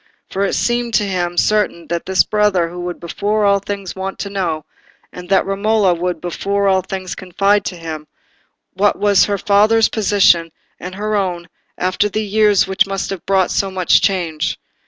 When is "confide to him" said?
7.13-8.07